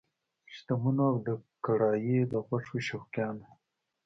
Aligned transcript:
شتمنو 0.53 1.03
او 1.11 1.17
د 1.27 1.29
کړایي 1.65 2.19
د 2.31 2.33
غوښو 2.45 2.77
شوقیانو! 2.87 3.45